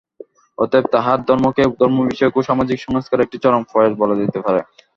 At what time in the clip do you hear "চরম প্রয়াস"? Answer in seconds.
3.43-3.93